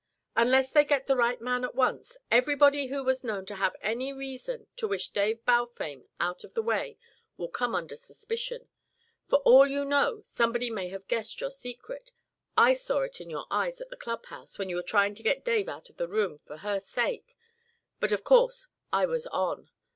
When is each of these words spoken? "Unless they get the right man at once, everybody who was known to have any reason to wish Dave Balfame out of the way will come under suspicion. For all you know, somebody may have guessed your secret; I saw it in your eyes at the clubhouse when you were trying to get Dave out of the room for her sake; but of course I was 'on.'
"Unless 0.35 0.71
they 0.71 0.83
get 0.83 1.05
the 1.05 1.15
right 1.15 1.39
man 1.39 1.63
at 1.63 1.75
once, 1.75 2.17
everybody 2.31 2.87
who 2.87 3.03
was 3.03 3.23
known 3.23 3.45
to 3.45 3.53
have 3.53 3.75
any 3.81 4.11
reason 4.11 4.65
to 4.77 4.87
wish 4.87 5.09
Dave 5.09 5.45
Balfame 5.45 6.05
out 6.19 6.43
of 6.43 6.55
the 6.55 6.63
way 6.63 6.97
will 7.37 7.49
come 7.49 7.75
under 7.75 7.95
suspicion. 7.95 8.67
For 9.29 9.37
all 9.41 9.67
you 9.67 9.85
know, 9.85 10.21
somebody 10.23 10.71
may 10.71 10.87
have 10.89 11.07
guessed 11.07 11.39
your 11.39 11.51
secret; 11.51 12.11
I 12.57 12.73
saw 12.73 13.01
it 13.01 13.21
in 13.21 13.29
your 13.29 13.45
eyes 13.51 13.79
at 13.79 13.91
the 13.91 13.95
clubhouse 13.95 14.57
when 14.57 14.69
you 14.69 14.77
were 14.77 14.81
trying 14.81 15.13
to 15.13 15.21
get 15.21 15.45
Dave 15.45 15.69
out 15.69 15.91
of 15.91 15.97
the 15.97 16.07
room 16.07 16.39
for 16.47 16.57
her 16.57 16.79
sake; 16.79 17.37
but 17.99 18.11
of 18.11 18.23
course 18.23 18.69
I 18.91 19.05
was 19.05 19.27
'on.' 19.27 19.69